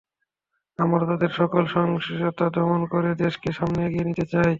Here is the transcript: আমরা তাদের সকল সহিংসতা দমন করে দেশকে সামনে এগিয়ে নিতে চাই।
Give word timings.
আমরা 0.79 1.03
তাদের 1.05 1.31
সকল 1.39 1.63
সহিংসতা 1.73 2.45
দমন 2.55 2.81
করে 2.93 3.09
দেশকে 3.23 3.49
সামনে 3.51 3.79
এগিয়ে 3.83 4.07
নিতে 4.09 4.25
চাই। 4.31 4.49